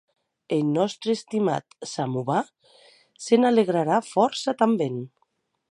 Eth 0.55 0.69
nòste 0.77 1.11
estimat 1.17 1.77
samovar 1.91 2.41
se 3.27 3.41
n'alegrarà 3.43 4.03
fòrça 4.13 4.57
tanben. 4.65 4.99